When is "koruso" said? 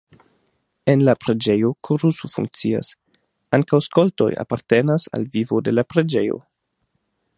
1.89-2.29